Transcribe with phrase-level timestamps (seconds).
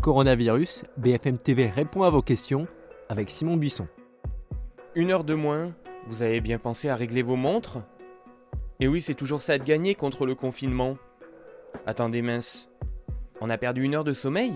[0.00, 2.66] Coronavirus, BFM TV répond à vos questions
[3.10, 3.86] avec Simon Buisson.
[4.94, 5.74] Une heure de moins,
[6.06, 7.80] vous avez bien pensé à régler vos montres?
[8.80, 10.96] Et oui, c'est toujours ça de gagner contre le confinement.
[11.84, 12.70] Attendez mince,
[13.42, 14.54] on a perdu une heure de sommeil?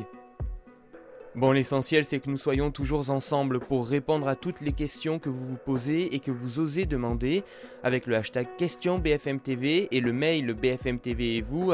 [1.34, 5.28] Bon, l'essentiel c'est que nous soyons toujours ensemble pour répondre à toutes les questions que
[5.28, 7.42] vous vous posez et que vous osez demander
[7.82, 11.70] avec le hashtag question BFMTV et le mail bfmtv et vous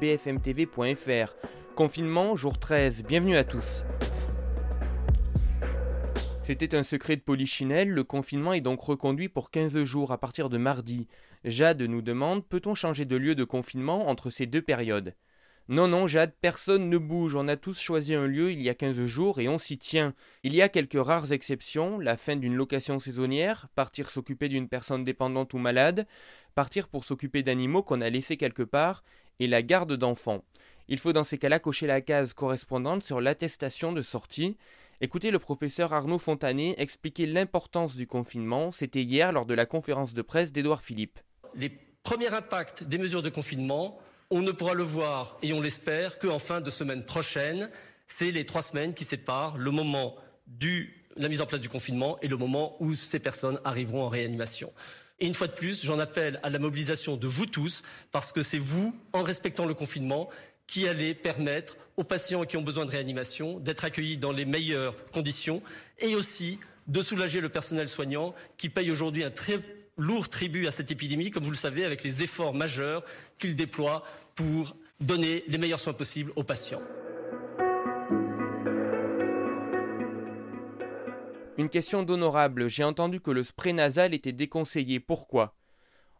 [0.00, 1.34] bfmtv.fr.
[1.82, 3.86] Confinement, jour 13, bienvenue à tous.
[6.40, 10.48] C'était un secret de polichinelle, le confinement est donc reconduit pour 15 jours à partir
[10.48, 11.08] de mardi.
[11.44, 15.16] Jade nous demande peut-on changer de lieu de confinement entre ces deux périodes?
[15.66, 17.34] Non, non, Jade, personne ne bouge.
[17.34, 20.14] On a tous choisi un lieu il y a 15 jours et on s'y tient.
[20.44, 25.02] Il y a quelques rares exceptions, la fin d'une location saisonnière, partir s'occuper d'une personne
[25.02, 26.06] dépendante ou malade,
[26.54, 29.02] partir pour s'occuper d'animaux qu'on a laissés quelque part,
[29.38, 30.44] et la garde d'enfants.
[30.88, 34.56] Il faut dans ces cas-là cocher la case correspondante sur l'attestation de sortie.
[35.00, 38.70] Écoutez le professeur Arnaud Fontanet expliquer l'importance du confinement.
[38.70, 41.18] C'était hier lors de la conférence de presse d'Édouard Philippe.
[41.54, 41.70] Les
[42.02, 43.98] premiers impacts des mesures de confinement
[44.32, 47.68] on ne pourra le voir, et on l'espère, qu'en fin de semaine prochaine.
[48.06, 52.18] C'est les trois semaines qui séparent le moment de la mise en place du confinement
[52.22, 54.72] et le moment où ces personnes arriveront en réanimation.
[55.20, 58.42] Et une fois de plus, j'en appelle à la mobilisation de vous tous, parce que
[58.42, 60.30] c'est vous, en respectant le confinement,
[60.72, 64.96] qui allez permettre aux patients qui ont besoin de réanimation d'être accueillis dans les meilleures
[65.10, 65.62] conditions
[65.98, 69.60] et aussi de soulager le personnel soignant qui paye aujourd'hui un très
[69.98, 73.04] lourd tribut à cette épidémie, comme vous le savez, avec les efforts majeurs
[73.38, 74.02] qu'il déploie
[74.34, 76.80] pour donner les meilleurs soins possibles aux patients.
[81.58, 82.70] Une question d'honorable.
[82.70, 85.00] J'ai entendu que le spray nasal était déconseillé.
[85.00, 85.54] Pourquoi?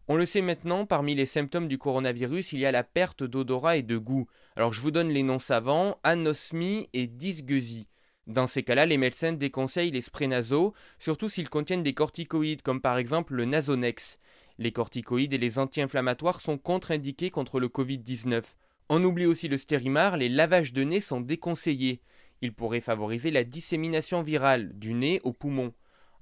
[0.09, 3.77] On le sait maintenant, parmi les symptômes du coronavirus, il y a la perte d'odorat
[3.77, 4.27] et de goût.
[4.57, 7.87] Alors je vous donne les noms savants anosmie et dysgeusie.
[8.27, 12.81] Dans ces cas-là, les médecins déconseillent les sprays nasaux, surtout s'ils contiennent des corticoïdes, comme
[12.81, 14.19] par exemple le Nasonex.
[14.59, 18.43] Les corticoïdes et les anti-inflammatoires sont contre-indiqués contre le Covid-19.
[18.89, 22.01] On oublie aussi le stérimar, les lavages de nez sont déconseillés.
[22.43, 25.73] Ils pourraient favoriser la dissémination virale du nez au poumon.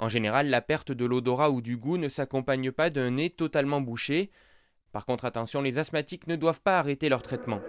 [0.01, 3.83] En général, la perte de l'odorat ou du goût ne s'accompagne pas d'un nez totalement
[3.83, 4.31] bouché.
[4.93, 7.61] Par contre, attention, les asthmatiques ne doivent pas arrêter leur traitement.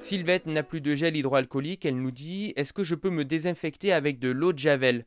[0.00, 3.92] Sylvette n'a plus de gel hydroalcoolique, elle nous dit Est-ce que je peux me désinfecter
[3.92, 5.04] avec de l'eau de Javel?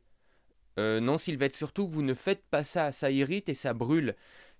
[0.78, 4.14] Euh, non, Sylvette, surtout, vous ne faites pas ça, ça irrite et ça brûle.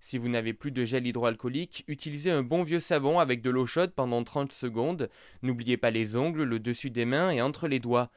[0.04, 3.66] Si vous n'avez plus de gel hydroalcoolique, utilisez un bon vieux savon avec de l'eau
[3.66, 5.08] chaude pendant 30 secondes.
[5.42, 8.10] N'oubliez pas les ongles, le dessus des mains et entre les doigts.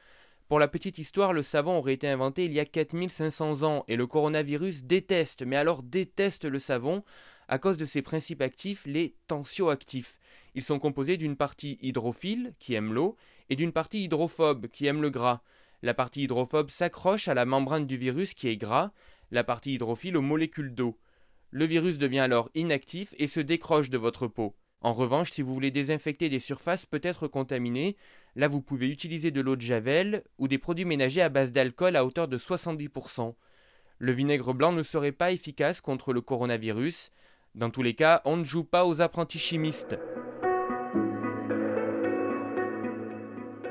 [0.48, 3.94] Pour la petite histoire, le savon aurait été inventé il y a 4500 ans et
[3.94, 7.04] le coronavirus déteste, mais alors déteste le savon
[7.46, 10.18] à cause de ses principes actifs, les tensioactifs.
[10.56, 13.16] Ils sont composés d'une partie hydrophile, qui aime l'eau,
[13.48, 15.40] et d'une partie hydrophobe, qui aime le gras.
[15.82, 18.90] La partie hydrophobe s'accroche à la membrane du virus qui est gras,
[19.30, 20.98] la partie hydrophile aux molécules d'eau.
[21.50, 24.54] Le virus devient alors inactif et se décroche de votre peau.
[24.80, 27.96] En revanche, si vous voulez désinfecter des surfaces peut-être contaminées,
[28.34, 31.96] là vous pouvez utiliser de l'eau de javel ou des produits ménagers à base d'alcool
[31.96, 33.34] à hauteur de 70%.
[33.98, 37.10] Le vinaigre blanc ne serait pas efficace contre le coronavirus.
[37.54, 39.96] Dans tous les cas, on ne joue pas aux apprentis chimistes.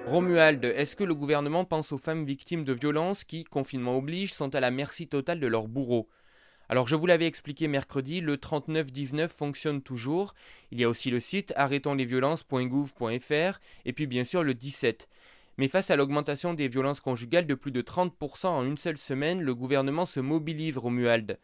[0.08, 4.54] Romuald, est-ce que le gouvernement pense aux femmes victimes de violences qui, confinement oblige, sont
[4.56, 6.10] à la merci totale de leurs bourreaux?
[6.70, 10.34] Alors je vous l'avais expliqué mercredi, le 3919 fonctionne toujours.
[10.72, 15.08] Il y a aussi le site arrêtonslesviolences.gouv.fr et puis bien sûr le 17.
[15.58, 19.42] Mais face à l'augmentation des violences conjugales de plus de 30% en une seule semaine,
[19.42, 21.40] le gouvernement se mobilise Romuald.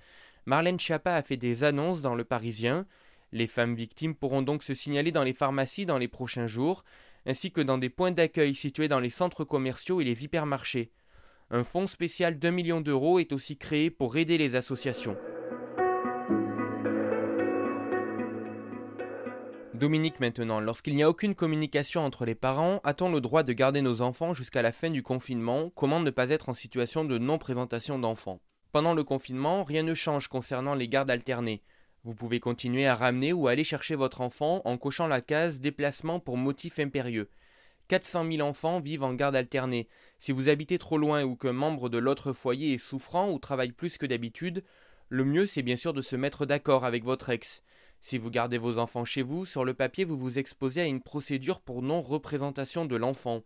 [0.45, 2.85] Marlène Schiappa a fait des annonces dans le Parisien.
[3.31, 6.83] Les femmes victimes pourront donc se signaler dans les pharmacies dans les prochains jours
[7.25, 10.91] ainsi que dans des points d'accueil situés dans les centres commerciaux et les hypermarchés.
[11.53, 15.17] Un fonds spécial d'un million d'euros est aussi créé pour aider les associations.
[19.73, 23.81] Dominique maintenant, lorsqu'il n'y a aucune communication entre les parents, a-t-on le droit de garder
[23.81, 25.69] nos enfants jusqu'à la fin du confinement?
[25.75, 28.39] Comment ne pas être en situation de non-présentation d'enfants?
[28.71, 31.63] Pendant le confinement, rien ne change concernant les gardes alternées.
[32.05, 36.21] Vous pouvez continuer à ramener ou aller chercher votre enfant en cochant la case déplacement
[36.21, 37.29] pour motif impérieux.
[37.91, 39.89] 400 000 enfants vivent en garde alternée.
[40.17, 43.73] Si vous habitez trop loin ou qu'un membre de l'autre foyer est souffrant ou travaille
[43.73, 44.63] plus que d'habitude,
[45.09, 47.63] le mieux c'est bien sûr de se mettre d'accord avec votre ex.
[47.99, 51.01] Si vous gardez vos enfants chez vous, sur le papier vous vous exposez à une
[51.01, 53.43] procédure pour non-représentation de l'enfant.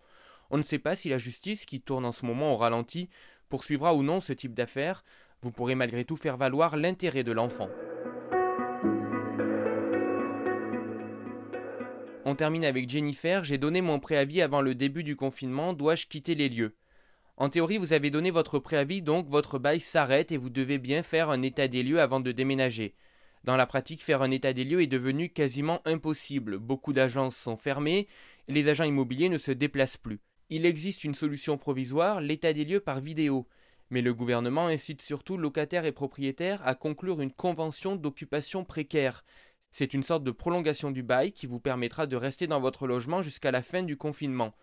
[0.51, 3.09] On ne sait pas si la justice, qui tourne en ce moment au ralenti,
[3.49, 5.03] poursuivra ou non ce type d'affaires.
[5.41, 7.69] Vous pourrez malgré tout faire valoir l'intérêt de l'enfant.
[12.27, 13.43] On termine avec Jennifer.
[13.43, 15.73] J'ai donné mon préavis avant le début du confinement.
[15.73, 16.75] Dois-je quitter les lieux?
[17.37, 21.03] En théorie, vous avez donné votre préavis, donc votre bail s'arrête et vous devez bien
[21.03, 22.95] faire un état des lieux avant de déménager.
[23.43, 26.57] Dans la pratique, faire un état des lieux est devenu quasiment impossible.
[26.57, 28.07] Beaucoup d'agences sont fermées
[28.47, 30.19] et les agents immobiliers ne se déplacent plus.
[30.49, 33.47] Il existe une solution provisoire, l'état des lieux par vidéo.
[33.91, 39.23] Mais le gouvernement incite surtout locataires et propriétaires à conclure une convention d'occupation précaire.
[39.77, 43.21] C'est une sorte de prolongation du bail qui vous permettra de rester dans votre logement
[43.21, 44.53] jusqu'à la fin du confinement.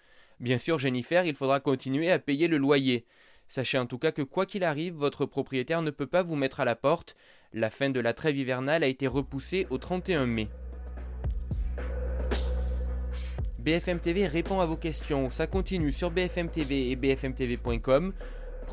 [0.40, 3.04] Bien sûr, Jennifer, il faudra continuer à payer le loyer.
[3.46, 6.60] Sachez en tout cas que quoi qu'il arrive, votre propriétaire ne peut pas vous mettre
[6.60, 7.14] à la porte.
[7.52, 10.48] La fin de la trêve hivernale a été repoussée au 31 mai.
[13.58, 15.28] BFM TV répond à vos questions.
[15.28, 18.14] Ça continue sur BFM TV et bfmtv.com.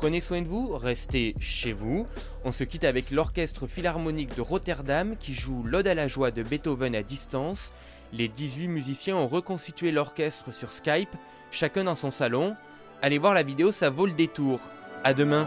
[0.00, 2.06] Prenez soin de vous, restez chez vous.
[2.46, 6.42] On se quitte avec l'Orchestre Philharmonique de Rotterdam qui joue l'Ode à la joie de
[6.42, 7.74] Beethoven à distance.
[8.14, 11.14] Les 18 musiciens ont reconstitué l'orchestre sur Skype,
[11.50, 12.56] chacun dans son salon.
[13.02, 14.60] Allez voir la vidéo, ça vaut le détour.
[15.04, 15.46] À demain.